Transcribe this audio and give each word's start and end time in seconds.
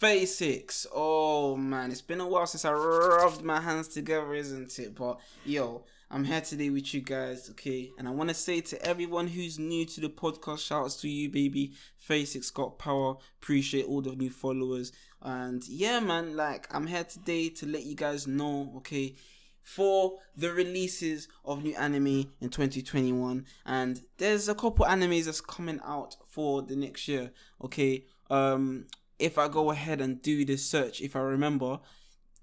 36. 0.00 0.86
Oh 0.94 1.56
man, 1.56 1.90
it's 1.90 2.02
been 2.02 2.20
a 2.20 2.26
while 2.26 2.46
since 2.46 2.64
I 2.64 2.72
rubbed 2.72 3.42
my 3.42 3.60
hands 3.60 3.88
together, 3.88 4.34
isn't 4.34 4.78
it? 4.78 4.94
But 4.94 5.18
yo, 5.44 5.84
I'm 6.10 6.24
here 6.24 6.42
today 6.42 6.68
with 6.68 6.92
you 6.92 7.00
guys, 7.00 7.48
okay? 7.50 7.90
And 7.98 8.06
I 8.06 8.10
want 8.10 8.28
to 8.28 8.34
say 8.34 8.60
to 8.60 8.82
everyone 8.84 9.26
who's 9.26 9.58
new 9.58 9.86
to 9.86 10.00
the 10.02 10.10
podcast, 10.10 10.66
shouts 10.66 10.96
to 11.00 11.08
you, 11.08 11.30
baby. 11.30 11.72
36 12.00 12.50
got 12.50 12.78
power. 12.78 13.16
Appreciate 13.40 13.86
all 13.86 14.02
the 14.02 14.14
new 14.14 14.30
followers. 14.30 14.92
And 15.22 15.66
yeah, 15.66 16.00
man, 16.00 16.36
like 16.36 16.72
I'm 16.74 16.86
here 16.86 17.04
today 17.04 17.48
to 17.50 17.66
let 17.66 17.84
you 17.84 17.94
guys 17.94 18.26
know, 18.26 18.74
okay? 18.78 19.16
for 19.62 20.20
the 20.36 20.52
releases 20.52 21.26
of 21.44 21.64
new 21.64 21.74
anime 21.74 22.32
in 22.40 22.48
2021 22.48 23.44
and 23.64 24.00
there's 24.16 24.48
a 24.48 24.54
couple 24.54 24.86
animes 24.86 25.24
that's 25.24 25.40
coming 25.40 25.80
out 25.84 26.14
for 26.28 26.62
the 26.62 26.76
next 26.76 27.08
year 27.08 27.32
okay 27.60 28.04
um 28.30 28.86
if 29.18 29.38
i 29.38 29.48
go 29.48 29.70
ahead 29.70 30.00
and 30.00 30.22
do 30.22 30.44
this 30.44 30.64
search 30.64 31.00
if 31.00 31.16
i 31.16 31.20
remember 31.20 31.78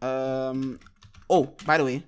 um 0.02 0.80
oh 1.30 1.55
by 1.66 1.77
the 1.77 1.86
way 1.86 2.04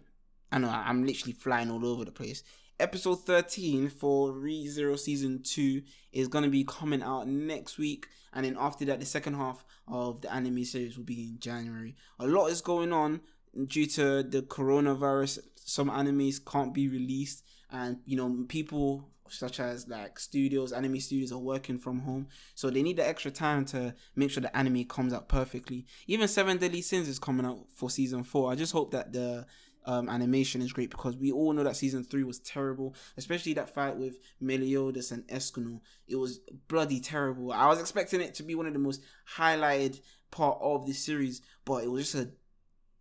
i 0.51 0.57
know 0.57 0.69
i'm 0.69 1.05
literally 1.05 1.33
flying 1.33 1.69
all 1.69 1.85
over 1.85 2.05
the 2.05 2.11
place. 2.11 2.43
Episode 2.77 3.25
13 3.25 3.87
for 3.87 4.33
ReZero 4.33 4.99
season 4.99 5.41
2 5.41 5.81
is 6.11 6.27
going 6.27 6.43
to 6.43 6.49
be 6.49 6.65
coming 6.65 7.01
out 7.01 7.25
next 7.25 7.77
week 7.77 8.07
and 8.33 8.45
then 8.45 8.57
after 8.59 8.83
that 8.83 8.99
the 8.99 9.05
second 9.05 9.35
half 9.35 9.63
of 9.87 10.19
the 10.19 10.33
anime 10.33 10.65
series 10.65 10.97
will 10.97 11.05
be 11.05 11.23
in 11.23 11.39
january. 11.39 11.95
A 12.19 12.27
lot 12.27 12.47
is 12.47 12.59
going 12.59 12.91
on 12.91 13.21
due 13.67 13.85
to 13.85 14.23
the 14.23 14.41
coronavirus, 14.41 15.39
some 15.55 15.89
animes 15.89 16.43
can't 16.43 16.73
be 16.73 16.89
released, 16.89 17.43
and 17.71 17.99
you 18.05 18.17
know 18.17 18.45
people 18.47 19.09
such 19.29 19.59
as 19.59 19.87
like 19.87 20.19
studios, 20.19 20.71
anime 20.71 20.99
studios 20.99 21.31
are 21.31 21.39
working 21.39 21.77
from 21.77 21.99
home, 21.99 22.27
so 22.53 22.69
they 22.69 22.83
need 22.83 22.97
the 22.97 23.07
extra 23.07 23.31
time 23.31 23.65
to 23.65 23.93
make 24.15 24.31
sure 24.31 24.41
the 24.41 24.55
anime 24.55 24.85
comes 24.85 25.13
out 25.13 25.27
perfectly. 25.27 25.85
Even 26.07 26.27
Seven 26.27 26.57
Deadly 26.57 26.81
Sins 26.81 27.07
is 27.07 27.19
coming 27.19 27.45
out 27.45 27.65
for 27.73 27.89
season 27.89 28.23
four. 28.23 28.51
I 28.51 28.55
just 28.55 28.73
hope 28.73 28.91
that 28.91 29.13
the 29.13 29.45
um, 29.85 30.09
animation 30.09 30.61
is 30.61 30.73
great 30.73 30.89
because 30.89 31.15
we 31.15 31.31
all 31.31 31.53
know 31.53 31.63
that 31.63 31.75
season 31.75 32.03
three 32.03 32.23
was 32.23 32.39
terrible, 32.39 32.95
especially 33.17 33.53
that 33.53 33.73
fight 33.73 33.97
with 33.97 34.17
Meliodas 34.39 35.11
and 35.11 35.27
Escanor. 35.27 35.79
It 36.07 36.15
was 36.15 36.39
bloody 36.67 36.99
terrible. 36.99 37.51
I 37.51 37.67
was 37.67 37.79
expecting 37.79 38.21
it 38.21 38.33
to 38.35 38.43
be 38.43 38.55
one 38.55 38.65
of 38.65 38.73
the 38.73 38.79
most 38.79 39.01
highlighted 39.37 39.99
part 40.31 40.57
of 40.61 40.85
the 40.85 40.93
series, 40.93 41.41
but 41.65 41.83
it 41.83 41.91
was 41.91 42.11
just 42.11 42.25
a 42.25 42.31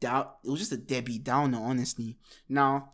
doubt. 0.00 0.36
It 0.44 0.50
was 0.50 0.60
just 0.60 0.72
a 0.72 0.76
Debbie 0.76 1.18
Downer, 1.18 1.58
honestly. 1.58 2.18
Now, 2.48 2.92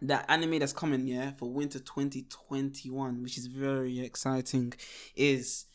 the 0.00 0.30
anime 0.30 0.58
that's 0.58 0.72
coming, 0.72 1.06
yeah, 1.06 1.32
for 1.32 1.50
winter 1.50 1.78
2021, 1.78 3.22
which 3.22 3.38
is 3.38 3.46
very 3.46 4.00
exciting, 4.00 4.72
is 5.16 5.66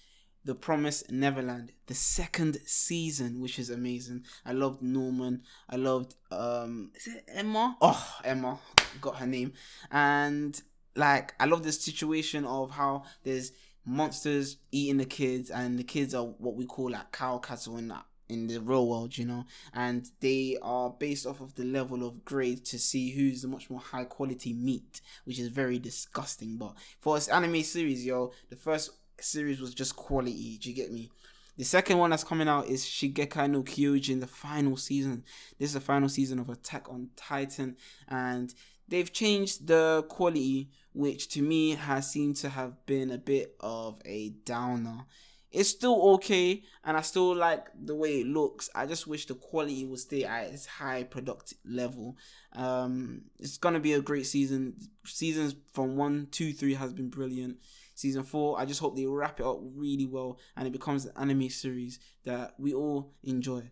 The 0.45 0.55
Promised 0.55 1.11
Neverland, 1.11 1.71
the 1.88 1.93
second 1.93 2.57
season, 2.65 3.39
which 3.39 3.59
is 3.59 3.69
amazing. 3.69 4.23
I 4.45 4.53
loved 4.53 4.81
Norman. 4.81 5.43
I 5.69 5.75
loved 5.75 6.15
um 6.31 6.91
is 6.95 7.07
it 7.07 7.25
Emma? 7.27 7.77
Oh, 7.81 8.15
Emma 8.23 8.59
got 9.02 9.17
her 9.17 9.27
name. 9.27 9.53
And 9.91 10.59
like 10.95 11.33
I 11.39 11.45
love 11.45 11.63
the 11.63 11.71
situation 11.71 12.45
of 12.45 12.71
how 12.71 13.03
there's 13.23 13.52
monsters 13.85 14.58
eating 14.71 14.97
the 14.97 15.05
kids 15.05 15.49
and 15.49 15.77
the 15.77 15.83
kids 15.83 16.15
are 16.15 16.23
what 16.23 16.55
we 16.55 16.65
call 16.65 16.91
like 16.91 17.11
cow 17.11 17.37
cattle 17.37 17.75
and 17.75 17.91
that 17.91 18.05
in 18.29 18.47
the 18.47 18.59
real 18.59 18.88
world, 18.88 19.17
you 19.17 19.25
know, 19.25 19.45
and 19.73 20.09
they 20.19 20.57
are 20.61 20.89
based 20.89 21.25
off 21.25 21.41
of 21.41 21.55
the 21.55 21.66
level 21.66 22.05
of 22.05 22.23
grade 22.25 22.65
to 22.65 22.80
see 22.80 23.11
who's 23.11 23.41
the 23.41 23.47
much 23.47 23.69
more 23.69 23.80
high 23.80 24.05
quality 24.05 24.53
meat, 24.53 25.02
which 25.25 25.39
is 25.39 25.49
very 25.49 25.80
disgusting. 25.80 26.57
But 26.57 26.73
for 26.99 27.15
this 27.15 27.27
anime 27.27 27.63
series, 27.63 28.05
yo, 28.05 28.31
the 28.49 28.55
first 28.55 28.91
series 29.19 29.59
was 29.59 29.73
just 29.73 29.95
quality. 29.95 30.57
Do 30.57 30.69
you 30.69 30.75
get 30.75 30.91
me? 30.91 31.09
The 31.57 31.63
second 31.63 31.99
one 31.99 32.09
that's 32.09 32.23
coming 32.23 32.47
out 32.47 32.67
is 32.67 32.83
Shingeki 32.83 33.49
no 33.52 33.61
Kyojin, 33.61 34.19
the 34.19 34.27
final 34.27 34.75
season. 34.75 35.23
This 35.59 35.69
is 35.69 35.73
the 35.73 35.81
final 35.81 36.09
season 36.09 36.39
of 36.39 36.49
Attack 36.49 36.89
on 36.89 37.09
Titan, 37.15 37.77
and 38.08 38.53
they've 38.87 39.13
changed 39.13 39.67
the 39.67 40.03
quality, 40.09 40.71
which 40.93 41.30
to 41.30 41.43
me 41.43 41.71
has 41.71 42.09
seemed 42.09 42.37
to 42.37 42.49
have 42.49 42.83
been 42.87 43.11
a 43.11 43.19
bit 43.19 43.55
of 43.59 44.02
a 44.03 44.30
downer 44.45 45.05
it's 45.53 45.69
still 45.69 46.15
okay 46.15 46.64
and 46.83 46.97
I 46.97 47.02
still 47.02 47.36
like 47.36 47.67
the 47.80 47.95
way 47.95 48.21
it 48.21 48.27
looks. 48.27 48.69
I 48.73 48.87
just 48.87 49.05
wish 49.05 49.27
the 49.27 49.36
quality 49.36 49.86
would 49.86 49.99
stay 49.99 50.23
at 50.23 50.47
its 50.47 50.65
high 50.65 51.03
product 51.03 51.53
level. 51.64 52.17
Um, 52.53 53.25
it's 53.39 53.58
gonna 53.58 53.80
be 53.80 53.93
a 53.93 54.02
great 54.02 54.25
season. 54.25 54.75
Seasons 55.05 55.55
from 55.71 55.95
one, 55.95 56.27
two, 56.31 56.53
three 56.53 56.73
has 56.73 56.92
been 56.92 57.09
brilliant. 57.09 57.59
Season 57.93 58.23
four, 58.23 58.59
I 58.59 58.65
just 58.65 58.80
hope 58.80 58.95
they 58.95 59.05
wrap 59.05 59.39
it 59.39 59.45
up 59.45 59.59
really 59.61 60.08
well 60.08 60.39
and 60.58 60.67
it 60.67 60.71
becomes 60.71 61.05
an 61.05 61.13
anime 61.15 61.49
series 61.49 61.99
that 62.23 62.55
we 62.58 62.73
all 62.73 63.13
enjoy. 63.23 63.69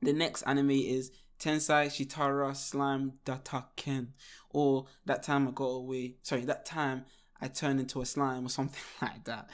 The 0.00 0.12
next 0.12 0.42
anime 0.42 0.70
is 0.70 1.10
Tensei 1.40 1.86
Shitara 1.86 2.54
Slime 2.54 3.14
Datta 3.24 3.64
Ken, 3.74 4.12
or 4.50 4.86
that 5.04 5.22
time 5.22 5.48
I 5.48 5.50
got 5.50 5.64
away. 5.64 6.16
Sorry, 6.22 6.44
that 6.44 6.64
time 6.64 7.04
I 7.40 7.48
turned 7.48 7.80
into 7.80 8.00
a 8.00 8.06
slime 8.06 8.46
or 8.46 8.48
something 8.48 8.80
like 9.02 9.24
that. 9.24 9.50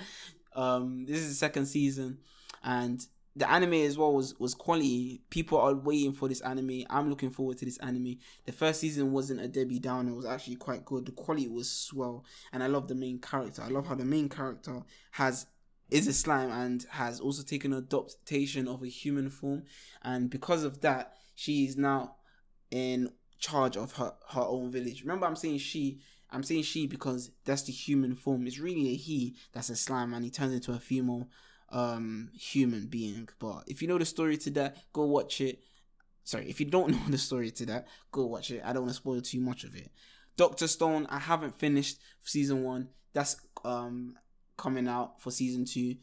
Um, 0.54 1.06
this 1.06 1.18
is 1.18 1.28
the 1.28 1.34
second 1.34 1.66
season, 1.66 2.18
and 2.62 3.04
the 3.34 3.50
anime 3.50 3.74
as 3.74 3.96
well 3.96 4.12
was 4.12 4.38
was 4.38 4.54
quality. 4.54 5.22
People 5.30 5.58
are 5.58 5.74
waiting 5.74 6.12
for 6.12 6.28
this 6.28 6.40
anime. 6.42 6.84
I'm 6.90 7.08
looking 7.08 7.30
forward 7.30 7.58
to 7.58 7.64
this 7.64 7.78
anime. 7.78 8.16
The 8.44 8.52
first 8.52 8.80
season 8.80 9.12
wasn't 9.12 9.40
a 9.40 9.48
Debbie 9.48 9.78
Downer. 9.78 10.12
It 10.12 10.16
was 10.16 10.26
actually 10.26 10.56
quite 10.56 10.84
good. 10.84 11.06
The 11.06 11.12
quality 11.12 11.48
was 11.48 11.70
swell, 11.70 12.24
and 12.52 12.62
I 12.62 12.66
love 12.66 12.88
the 12.88 12.94
main 12.94 13.18
character. 13.18 13.62
I 13.62 13.68
love 13.68 13.86
how 13.86 13.94
the 13.94 14.04
main 14.04 14.28
character 14.28 14.82
has 15.12 15.46
is 15.90 16.06
a 16.06 16.12
slime 16.12 16.50
and 16.50 16.84
has 16.90 17.20
also 17.20 17.42
taken 17.42 17.72
adaptation 17.72 18.68
of 18.68 18.82
a 18.82 18.88
human 18.88 19.30
form, 19.30 19.64
and 20.02 20.28
because 20.28 20.64
of 20.64 20.80
that, 20.82 21.14
she 21.34 21.64
is 21.64 21.76
now 21.76 22.16
in 22.70 23.10
charge 23.38 23.76
of 23.76 23.92
her 23.92 24.14
her 24.28 24.42
own 24.42 24.70
village. 24.70 25.02
Remember, 25.02 25.26
I'm 25.26 25.36
saying 25.36 25.58
she 25.58 26.00
I'm 26.32 26.42
saying 26.42 26.62
she 26.62 26.86
because 26.86 27.30
that's 27.44 27.62
the 27.62 27.72
human 27.72 28.14
form. 28.14 28.46
It's 28.46 28.58
really 28.58 28.88
a 28.88 28.96
he 28.96 29.36
that's 29.52 29.70
a 29.70 29.76
slime 29.76 30.14
and 30.14 30.24
he 30.24 30.30
turns 30.30 30.54
into 30.54 30.72
a 30.72 30.78
female 30.78 31.28
um 31.70 32.30
human 32.34 32.86
being. 32.86 33.28
But 33.38 33.64
if 33.66 33.82
you 33.82 33.88
know 33.88 33.98
the 33.98 34.04
story 34.04 34.36
to 34.38 34.50
that, 34.52 34.76
go 34.92 35.04
watch 35.04 35.40
it. 35.40 35.60
Sorry, 36.24 36.48
if 36.48 36.60
you 36.60 36.66
don't 36.66 36.90
know 36.92 37.08
the 37.08 37.18
story 37.18 37.50
to 37.52 37.66
that, 37.66 37.88
go 38.10 38.26
watch 38.26 38.50
it. 38.50 38.62
I 38.64 38.72
don't 38.72 38.82
want 38.82 38.90
to 38.90 38.96
spoil 38.96 39.20
too 39.20 39.40
much 39.40 39.64
of 39.64 39.76
it. 39.76 39.90
Doctor 40.36 40.66
Stone, 40.66 41.06
I 41.10 41.18
haven't 41.18 41.58
finished 41.58 41.98
season 42.22 42.64
one. 42.64 42.88
That's 43.12 43.36
um 43.64 44.16
coming 44.56 44.88
out 44.88 45.20
for 45.20 45.30
season 45.30 45.64
two. 45.64 45.96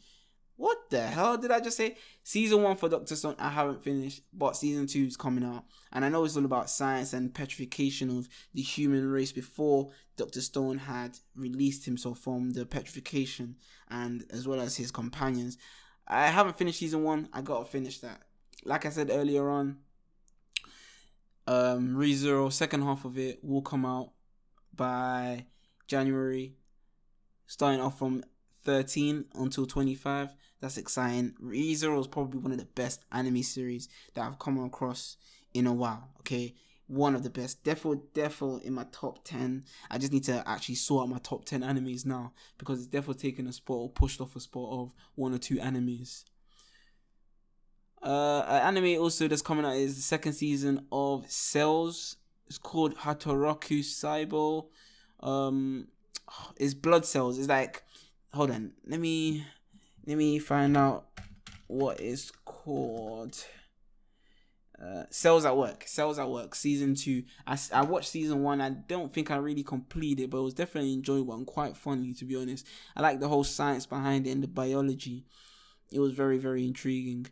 What 0.60 0.90
the 0.90 1.00
hell 1.00 1.38
did 1.38 1.50
I 1.50 1.60
just 1.60 1.78
say? 1.78 1.96
Season 2.22 2.62
one 2.62 2.76
for 2.76 2.90
Doctor 2.90 3.16
Stone, 3.16 3.36
I 3.38 3.48
haven't 3.48 3.82
finished, 3.82 4.20
but 4.30 4.58
season 4.58 4.86
two 4.86 5.06
is 5.06 5.16
coming 5.16 5.42
out. 5.42 5.64
And 5.90 6.04
I 6.04 6.10
know 6.10 6.22
it's 6.22 6.36
all 6.36 6.44
about 6.44 6.68
science 6.68 7.14
and 7.14 7.32
petrification 7.32 8.10
of 8.10 8.28
the 8.52 8.60
human 8.60 9.08
race 9.08 9.32
before 9.32 9.88
Doctor 10.18 10.42
Stone 10.42 10.76
had 10.76 11.16
released 11.34 11.86
himself 11.86 12.18
from 12.18 12.50
the 12.50 12.66
petrification 12.66 13.56
and 13.88 14.26
as 14.28 14.46
well 14.46 14.60
as 14.60 14.76
his 14.76 14.90
companions. 14.90 15.56
I 16.06 16.26
haven't 16.26 16.58
finished 16.58 16.80
season 16.80 17.04
one, 17.04 17.30
I 17.32 17.40
gotta 17.40 17.64
finish 17.64 18.00
that. 18.00 18.20
Like 18.66 18.84
I 18.84 18.90
said 18.90 19.08
earlier 19.10 19.48
on, 19.48 19.78
um 21.46 21.96
ReZero, 21.96 22.52
second 22.52 22.82
half 22.82 23.06
of 23.06 23.16
it 23.16 23.42
will 23.42 23.62
come 23.62 23.86
out 23.86 24.10
by 24.76 25.46
January, 25.86 26.52
starting 27.46 27.80
off 27.80 27.98
from 27.98 28.24
13 28.64 29.26
until 29.34 29.66
25 29.66 30.34
that's 30.60 30.76
exciting. 30.76 31.34
ReZero 31.42 32.00
is 32.00 32.06
probably 32.06 32.38
one 32.38 32.52
of 32.52 32.58
the 32.58 32.66
best 32.66 33.04
anime 33.10 33.42
series 33.42 33.88
that 34.14 34.26
I've 34.26 34.38
come 34.38 34.62
across 34.62 35.16
in 35.54 35.66
a 35.66 35.72
while. 35.72 36.10
Okay, 36.20 36.54
one 36.86 37.14
of 37.14 37.22
the 37.22 37.30
best. 37.30 37.64
Definitely, 37.64 38.02
definitely 38.12 38.66
in 38.66 38.74
my 38.74 38.84
top 38.92 39.24
ten. 39.24 39.64
I 39.90 39.98
just 39.98 40.12
need 40.12 40.24
to 40.24 40.46
actually 40.46 40.74
sort 40.74 41.04
out 41.04 41.08
my 41.08 41.18
top 41.18 41.46
ten 41.46 41.62
animes 41.62 42.04
now 42.04 42.32
because 42.58 42.80
it's 42.80 42.88
definitely 42.88 43.30
taken 43.30 43.46
a 43.46 43.52
spot 43.52 43.76
or 43.76 43.88
pushed 43.88 44.20
off 44.20 44.36
a 44.36 44.40
spot 44.40 44.68
of 44.70 44.92
one 45.14 45.32
or 45.32 45.38
two 45.38 45.56
animes. 45.56 46.24
Uh, 48.02 48.44
an 48.48 48.76
anime 48.76 49.00
also 49.00 49.28
that's 49.28 49.42
coming 49.42 49.64
out 49.64 49.76
is 49.76 49.96
the 49.96 50.02
second 50.02 50.34
season 50.34 50.86
of 50.92 51.30
Cells. 51.30 52.16
It's 52.46 52.58
called 52.58 52.96
Hataraku 52.96 53.80
Saibo. 53.80 54.66
Um, 55.20 55.88
it's 56.56 56.74
blood 56.74 57.04
cells. 57.04 57.38
It's 57.38 57.48
like, 57.48 57.84
hold 58.32 58.50
on, 58.50 58.72
let 58.86 59.00
me 59.00 59.44
let 60.06 60.16
me 60.16 60.38
find 60.38 60.76
out 60.76 61.06
what 61.66 62.00
is 62.00 62.32
called 62.44 63.36
uh, 64.82 65.04
Cells 65.10 65.44
at 65.44 65.56
Work. 65.56 65.84
Cells 65.86 66.18
at 66.18 66.28
Work, 66.28 66.54
season 66.54 66.94
two. 66.94 67.24
I, 67.46 67.58
I 67.72 67.82
watched 67.82 68.08
season 68.08 68.42
one. 68.42 68.60
I 68.60 68.70
don't 68.70 69.12
think 69.12 69.30
I 69.30 69.36
really 69.36 69.62
completed, 69.62 70.30
but 70.30 70.38
it 70.38 70.42
was 70.42 70.54
definitely 70.54 70.94
enjoyable 70.94 71.34
and 71.34 71.46
quite 71.46 71.76
funny, 71.76 72.14
to 72.14 72.24
be 72.24 72.36
honest. 72.36 72.66
I 72.96 73.02
like 73.02 73.20
the 73.20 73.28
whole 73.28 73.44
science 73.44 73.86
behind 73.86 74.26
it 74.26 74.30
and 74.30 74.42
the 74.42 74.48
biology. 74.48 75.26
It 75.92 76.00
was 76.00 76.12
very, 76.12 76.38
very 76.38 76.66
intriguing. 76.66 77.26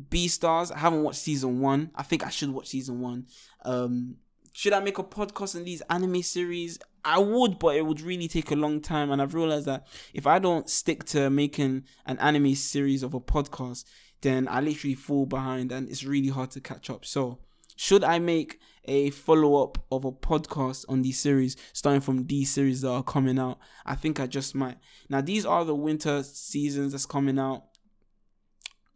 Beastars. 0.00 0.72
I 0.72 0.78
haven't 0.78 1.02
watched 1.02 1.18
season 1.18 1.60
one. 1.60 1.90
I 1.94 2.02
think 2.02 2.24
I 2.24 2.30
should 2.30 2.50
watch 2.50 2.68
season 2.68 3.00
one. 3.00 3.26
Um, 3.64 4.16
should 4.52 4.72
I 4.72 4.80
make 4.80 4.98
a 4.98 5.04
podcast 5.04 5.56
on 5.56 5.64
these 5.64 5.82
anime 5.90 6.22
series? 6.22 6.78
I 7.04 7.18
would, 7.18 7.58
but 7.58 7.76
it 7.76 7.86
would 7.86 8.00
really 8.00 8.28
take 8.28 8.50
a 8.50 8.56
long 8.56 8.80
time. 8.80 9.10
And 9.10 9.20
I've 9.20 9.34
realized 9.34 9.66
that 9.66 9.86
if 10.14 10.26
I 10.26 10.38
don't 10.38 10.68
stick 10.68 11.04
to 11.06 11.30
making 11.30 11.84
an 12.06 12.18
anime 12.18 12.54
series 12.54 13.02
of 13.02 13.14
a 13.14 13.20
podcast, 13.20 13.84
then 14.20 14.48
I 14.48 14.60
literally 14.60 14.94
fall 14.94 15.26
behind 15.26 15.72
and 15.72 15.88
it's 15.88 16.04
really 16.04 16.28
hard 16.28 16.50
to 16.52 16.60
catch 16.60 16.90
up. 16.90 17.04
So, 17.04 17.38
should 17.76 18.04
I 18.04 18.18
make 18.18 18.60
a 18.84 19.08
follow 19.10 19.62
up 19.62 19.78
of 19.90 20.04
a 20.04 20.12
podcast 20.12 20.84
on 20.88 21.00
these 21.00 21.18
series, 21.18 21.56
starting 21.72 22.02
from 22.02 22.26
these 22.26 22.50
series 22.50 22.82
that 22.82 22.90
are 22.90 23.02
coming 23.02 23.38
out? 23.38 23.58
I 23.86 23.94
think 23.94 24.20
I 24.20 24.26
just 24.26 24.54
might. 24.54 24.76
Now, 25.08 25.22
these 25.22 25.46
are 25.46 25.64
the 25.64 25.74
winter 25.74 26.22
seasons 26.22 26.92
that's 26.92 27.06
coming 27.06 27.38
out 27.38 27.64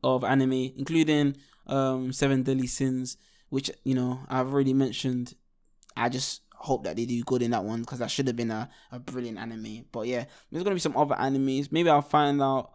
of 0.03 0.23
anime, 0.23 0.73
including 0.77 1.37
um, 1.67 2.13
Seven 2.13 2.43
Deadly 2.43 2.67
Sins, 2.67 3.17
which, 3.49 3.71
you 3.85 3.95
know, 3.95 4.21
I've 4.29 4.53
already 4.53 4.75
mentioned. 4.75 5.35
I 5.97 6.09
just 6.09 6.43
hope 6.65 6.85
that 6.85 6.97
they 6.97 7.05
do 7.05 7.23
good 7.25 7.43
in 7.43 7.51
that 7.51 7.63
one 7.63 7.81
because 7.81 7.99
that 7.99 8.11
should 8.11 8.27
have 8.27 8.37
been 8.37 8.51
a, 8.51 8.69
a 8.91 8.99
brilliant 8.99 9.39
anime. 9.39 9.85
But 9.93 10.07
yeah, 10.07 10.25
there's 10.51 10.65
gonna 10.65 10.75
be 10.75 10.81
some 10.81 10.97
other 10.97 11.15
animes. 11.15 11.71
Maybe 11.71 11.91
I'll 11.91 12.03
find 12.03 12.41
out 12.43 12.71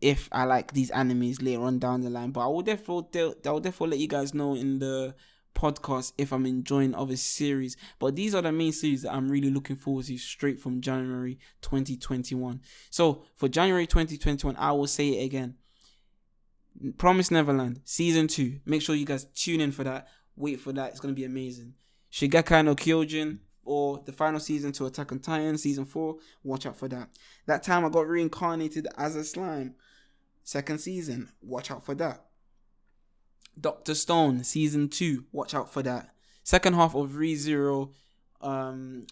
if 0.00 0.28
I 0.32 0.44
like 0.44 0.72
these 0.72 0.90
animes 0.90 1.42
later 1.42 1.62
on 1.62 1.78
down 1.78 2.00
the 2.00 2.10
line. 2.10 2.30
But 2.30 2.40
I 2.40 2.46
will 2.46 2.62
definitely 2.62 3.34
I 3.44 3.50
will 3.50 3.60
definitely 3.60 3.96
let 3.96 4.00
you 4.00 4.08
guys 4.08 4.34
know 4.34 4.54
in 4.54 4.78
the 4.78 5.14
podcast 5.54 6.12
if 6.18 6.32
I'm 6.32 6.46
enjoying 6.46 6.94
other 6.94 7.16
series. 7.16 7.76
But 7.98 8.16
these 8.16 8.34
are 8.34 8.42
the 8.42 8.50
main 8.50 8.72
series 8.72 9.02
that 9.02 9.12
I'm 9.12 9.30
really 9.30 9.50
looking 9.50 9.76
forward 9.76 10.06
to 10.06 10.18
straight 10.18 10.60
from 10.60 10.80
January 10.80 11.38
2021. 11.62 12.60
So 12.90 13.24
for 13.36 13.48
January 13.48 13.86
2021, 13.86 14.56
I 14.56 14.72
will 14.72 14.86
say 14.86 15.08
it 15.10 15.24
again. 15.24 15.56
Promise 16.96 17.30
Neverland 17.30 17.80
season 17.84 18.26
two. 18.26 18.60
Make 18.64 18.82
sure 18.82 18.94
you 18.94 19.06
guys 19.06 19.26
tune 19.34 19.60
in 19.60 19.70
for 19.70 19.84
that. 19.84 20.08
Wait 20.34 20.60
for 20.60 20.72
that. 20.72 20.90
It's 20.90 21.00
gonna 21.00 21.14
be 21.14 21.24
amazing. 21.24 21.74
Shingeki 22.14 22.64
no 22.64 22.76
Kyojin 22.76 23.38
or 23.64 24.00
the 24.06 24.12
final 24.12 24.38
season 24.38 24.70
to 24.70 24.86
Attack 24.86 25.10
on 25.10 25.18
Titan 25.18 25.58
season 25.58 25.84
4. 25.84 26.14
Watch 26.44 26.64
out 26.64 26.76
for 26.76 26.86
that. 26.86 27.08
That 27.46 27.64
time 27.64 27.84
I 27.84 27.88
got 27.88 28.06
reincarnated 28.06 28.86
as 28.96 29.16
a 29.16 29.24
slime. 29.24 29.74
Second 30.44 30.78
season. 30.78 31.32
Watch 31.42 31.72
out 31.72 31.84
for 31.84 31.96
that. 31.96 32.26
Doctor 33.60 33.96
Stone 33.96 34.44
season 34.44 34.88
2. 34.88 35.24
Watch 35.32 35.54
out 35.54 35.72
for 35.72 35.82
that. 35.82 36.14
Second 36.44 36.74
half 36.74 36.94
of 36.94 37.12
ReZero 37.12 37.90
um 38.40 39.06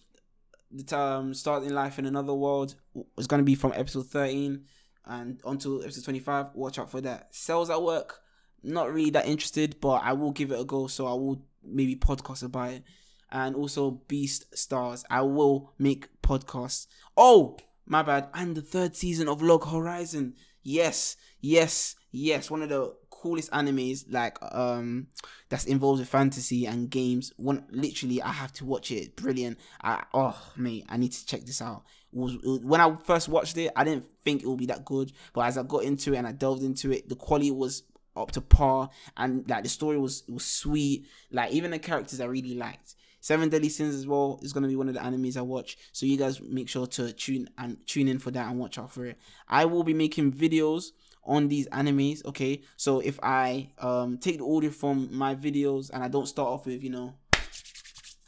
the 0.70 0.84
time 0.84 1.34
starting 1.34 1.70
life 1.70 1.98
in 1.98 2.06
another 2.06 2.34
world 2.34 2.76
was 3.16 3.26
going 3.26 3.38
to 3.40 3.44
be 3.44 3.54
from 3.54 3.72
episode 3.74 4.06
13 4.06 4.64
and 5.06 5.40
until 5.44 5.82
episode 5.82 6.04
25 6.04 6.54
watch 6.54 6.78
out 6.78 6.90
for 6.90 7.00
that 7.00 7.34
cells 7.34 7.70
at 7.70 7.82
work 7.82 8.20
not 8.62 8.92
really 8.92 9.10
that 9.10 9.26
interested 9.26 9.80
but 9.80 10.02
i 10.02 10.12
will 10.12 10.30
give 10.30 10.50
it 10.50 10.60
a 10.60 10.64
go 10.64 10.86
so 10.86 11.06
i 11.06 11.12
will 11.12 11.42
maybe 11.64 11.96
podcast 11.96 12.42
about 12.42 12.70
it. 12.72 12.84
And 13.30 13.56
also 13.56 14.02
Beastars. 14.08 15.04
I 15.10 15.22
will 15.22 15.72
make 15.78 16.08
podcasts. 16.22 16.86
Oh, 17.16 17.56
my 17.86 18.02
bad. 18.02 18.28
And 18.34 18.54
the 18.54 18.62
third 18.62 18.94
season 18.94 19.28
of 19.28 19.42
Log 19.42 19.66
Horizon. 19.66 20.34
Yes, 20.62 21.16
yes, 21.40 21.96
yes. 22.10 22.50
One 22.50 22.62
of 22.62 22.68
the 22.68 22.94
coolest 23.22 23.52
animes 23.52 24.04
like 24.10 24.36
um 24.52 25.06
that's 25.48 25.64
involved 25.64 26.00
with 26.00 26.08
fantasy 26.08 26.66
and 26.66 26.90
games. 26.90 27.32
One 27.36 27.64
literally 27.70 28.20
I 28.20 28.32
have 28.32 28.52
to 28.54 28.64
watch 28.64 28.90
it. 28.90 29.16
Brilliant. 29.16 29.58
I 29.80 30.02
oh 30.12 30.52
mate, 30.56 30.84
I 30.88 30.96
need 30.96 31.12
to 31.12 31.26
check 31.26 31.42
this 31.42 31.62
out. 31.62 31.84
Was, 32.12 32.36
when 32.42 32.80
I 32.80 32.94
first 33.04 33.28
watched 33.28 33.56
it, 33.56 33.70
I 33.74 33.84
didn't 33.84 34.04
think 34.22 34.42
it 34.42 34.46
would 34.46 34.58
be 34.58 34.66
that 34.66 34.84
good, 34.84 35.12
but 35.32 35.42
as 35.46 35.56
I 35.56 35.62
got 35.62 35.84
into 35.84 36.12
it 36.12 36.18
and 36.18 36.26
I 36.26 36.32
delved 36.32 36.62
into 36.62 36.90
it, 36.90 37.08
the 37.08 37.16
quality 37.16 37.50
was 37.50 37.84
up 38.16 38.30
to 38.32 38.40
par 38.40 38.90
and 39.16 39.48
like 39.48 39.62
the 39.62 39.68
story 39.68 39.98
was 39.98 40.24
was 40.28 40.44
sweet. 40.44 41.06
Like 41.30 41.52
even 41.52 41.70
the 41.70 41.78
characters 41.78 42.20
i 42.20 42.24
really 42.24 42.54
liked. 42.54 42.94
Seven 43.20 43.48
deadly 43.48 43.68
sins 43.68 43.94
as 43.94 44.06
well 44.06 44.40
is 44.42 44.52
going 44.52 44.62
to 44.64 44.68
be 44.68 44.74
one 44.76 44.88
of 44.88 44.94
the 44.94 45.00
animes 45.00 45.36
i 45.36 45.40
watch 45.42 45.78
so 45.92 46.06
you 46.06 46.16
guys 46.16 46.40
make 46.40 46.68
sure 46.68 46.88
to 46.88 47.12
tune 47.12 47.48
and 47.56 47.76
tune 47.86 48.08
in 48.08 48.18
for 48.18 48.32
that 48.32 48.50
and 48.50 48.58
watch 48.58 48.78
out 48.78 48.90
for 48.90 49.06
it. 49.06 49.18
I 49.48 49.64
will 49.64 49.84
be 49.84 49.94
making 49.94 50.32
videos 50.32 50.90
on 51.24 51.48
these 51.48 51.68
animes 51.68 52.24
okay? 52.26 52.62
So 52.76 53.00
if 53.00 53.18
i 53.22 53.70
um 53.78 54.18
take 54.18 54.38
the 54.38 54.44
audio 54.46 54.70
from 54.70 55.16
my 55.16 55.34
videos 55.34 55.90
and 55.90 56.02
i 56.02 56.08
don't 56.08 56.26
start 56.26 56.48
off 56.48 56.66
with 56.66 56.82
you 56.82 56.90
know 56.90 57.14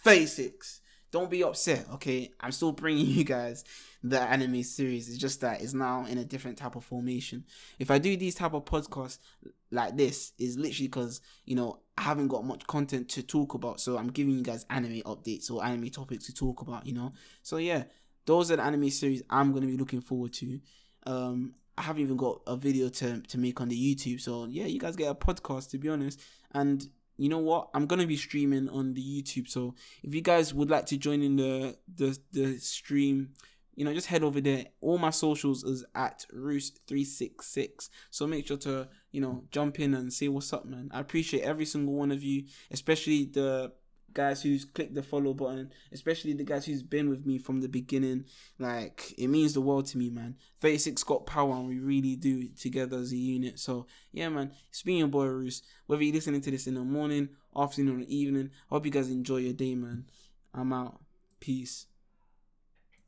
36 0.04 0.80
don't 1.14 1.30
be 1.30 1.44
upset 1.44 1.86
okay 1.92 2.28
i'm 2.40 2.50
still 2.50 2.72
bringing 2.72 3.06
you 3.18 3.22
guys 3.22 3.64
the 4.02 4.20
anime 4.20 4.64
series 4.64 5.08
it's 5.08 5.16
just 5.16 5.40
that 5.40 5.62
it's 5.62 5.72
now 5.72 6.04
in 6.06 6.18
a 6.18 6.24
different 6.24 6.58
type 6.58 6.74
of 6.74 6.84
formation 6.84 7.44
if 7.78 7.88
i 7.88 7.98
do 7.98 8.16
these 8.16 8.34
type 8.34 8.52
of 8.52 8.64
podcasts 8.64 9.18
like 9.70 9.96
this 9.96 10.32
is 10.38 10.58
literally 10.58 10.88
because 10.88 11.20
you 11.44 11.54
know 11.54 11.78
I 11.96 12.02
haven't 12.02 12.26
got 12.26 12.44
much 12.44 12.66
content 12.66 13.08
to 13.10 13.22
talk 13.22 13.54
about, 13.54 13.80
so 13.80 13.96
I'm 13.96 14.08
giving 14.08 14.34
you 14.34 14.42
guys 14.42 14.66
anime 14.68 15.02
updates 15.02 15.48
or 15.48 15.64
anime 15.64 15.90
topics 15.90 16.26
to 16.26 16.34
talk 16.34 16.60
about. 16.60 16.86
You 16.86 16.92
know, 16.92 17.12
so 17.42 17.58
yeah, 17.58 17.84
those 18.26 18.50
are 18.50 18.56
the 18.56 18.64
anime 18.64 18.90
series 18.90 19.22
I'm 19.30 19.52
gonna 19.52 19.66
be 19.66 19.76
looking 19.76 20.00
forward 20.00 20.32
to. 20.34 20.60
Um, 21.06 21.54
I 21.78 21.82
haven't 21.82 22.02
even 22.02 22.16
got 22.16 22.40
a 22.48 22.56
video 22.56 22.88
to 22.88 23.20
to 23.20 23.38
make 23.38 23.60
on 23.60 23.68
the 23.68 23.94
YouTube, 23.94 24.20
so 24.20 24.46
yeah, 24.46 24.66
you 24.66 24.80
guys 24.80 24.96
get 24.96 25.10
a 25.10 25.14
podcast 25.14 25.70
to 25.70 25.78
be 25.78 25.88
honest. 25.88 26.20
And 26.52 26.84
you 27.16 27.28
know 27.28 27.38
what? 27.38 27.68
I'm 27.74 27.86
gonna 27.86 28.06
be 28.06 28.16
streaming 28.16 28.68
on 28.68 28.94
the 28.94 29.02
YouTube, 29.02 29.48
so 29.48 29.74
if 30.02 30.14
you 30.14 30.20
guys 30.20 30.52
would 30.54 30.70
like 30.70 30.86
to 30.86 30.96
join 30.96 31.22
in 31.22 31.36
the 31.36 31.76
the 31.94 32.18
the 32.32 32.58
stream 32.58 33.30
you 33.76 33.84
know, 33.84 33.92
just 33.92 34.06
head 34.06 34.22
over 34.22 34.40
there. 34.40 34.66
All 34.80 34.98
my 34.98 35.10
socials 35.10 35.64
is 35.64 35.84
at 35.94 36.26
Roos366. 36.34 37.88
So 38.10 38.26
make 38.26 38.46
sure 38.46 38.56
to, 38.58 38.88
you 39.10 39.20
know, 39.20 39.44
jump 39.50 39.80
in 39.80 39.94
and 39.94 40.12
say 40.12 40.28
what's 40.28 40.52
up, 40.52 40.64
man. 40.64 40.90
I 40.92 41.00
appreciate 41.00 41.42
every 41.42 41.64
single 41.64 41.94
one 41.94 42.12
of 42.12 42.22
you, 42.22 42.44
especially 42.70 43.24
the 43.24 43.72
guys 44.14 44.42
who's 44.42 44.64
clicked 44.64 44.94
the 44.94 45.02
follow 45.02 45.34
button, 45.34 45.72
especially 45.92 46.32
the 46.32 46.44
guys 46.44 46.64
who's 46.64 46.82
been 46.82 47.10
with 47.10 47.26
me 47.26 47.38
from 47.38 47.60
the 47.60 47.68
beginning. 47.68 48.24
Like, 48.58 49.12
it 49.18 49.28
means 49.28 49.52
the 49.52 49.60
world 49.60 49.86
to 49.86 49.98
me, 49.98 50.08
man. 50.10 50.36
36 50.60 51.02
got 51.02 51.26
power 51.26 51.54
and 51.54 51.68
we 51.68 51.78
really 51.78 52.16
do 52.16 52.48
together 52.48 52.98
as 52.98 53.12
a 53.12 53.16
unit. 53.16 53.58
So, 53.58 53.86
yeah, 54.12 54.28
man, 54.28 54.52
it's 54.70 54.82
been 54.82 54.98
your 54.98 55.08
boy 55.08 55.26
Roos. 55.26 55.62
Whether 55.86 56.04
you're 56.04 56.14
listening 56.14 56.40
to 56.42 56.50
this 56.50 56.66
in 56.66 56.74
the 56.74 56.80
morning, 56.80 57.28
afternoon, 57.56 58.00
or 58.00 58.04
evening, 58.04 58.50
I 58.70 58.74
hope 58.74 58.86
you 58.86 58.92
guys 58.92 59.10
enjoy 59.10 59.38
your 59.38 59.52
day, 59.52 59.74
man. 59.74 60.06
I'm 60.54 60.72
out. 60.72 61.00
Peace. 61.40 61.86